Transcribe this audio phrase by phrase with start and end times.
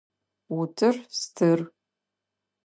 [0.57, 1.59] Утыр стыр.